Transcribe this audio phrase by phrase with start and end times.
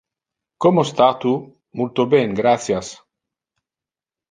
[0.63, 1.33] Como sta tu?
[1.77, 2.87] Multo ben, gratias.